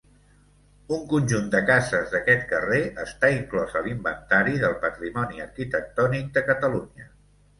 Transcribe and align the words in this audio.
Un 0.95 1.01
conjunt 1.09 1.51
de 1.55 1.59
cases 1.65 2.07
d'aquest 2.13 2.47
carrer 2.53 2.79
està 3.03 3.29
inclòs 3.35 3.77
a 3.79 3.83
l'Inventari 3.87 4.55
del 4.63 4.73
Patrimoni 4.87 5.43
Arquitectònic 5.47 6.33
de 6.39 6.43
Catalunya. 6.49 7.07